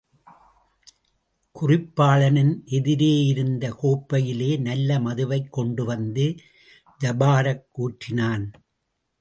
குறிப்பாளனின் 1.55 2.53
எதிரேயிருந்த 2.65 3.69
கோப்பையிலே 3.81 4.57
நல்ல 4.57 4.99
மதுவைக் 4.99 5.49
கொண்டுவந்து 5.49 6.35
ஜபாரக் 7.03 7.67
ஊற்றினான். 7.77 8.47